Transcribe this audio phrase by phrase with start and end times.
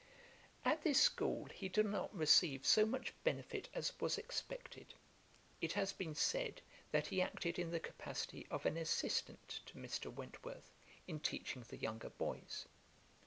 [0.65, 4.95] At this school he did not receive so much benefit as was expected.
[5.61, 6.59] It has been said,
[6.91, 10.11] that he acted in the capacity of an assistant to Mr.
[10.11, 10.73] Wentworth,
[11.07, 12.65] in teaching the younger boys.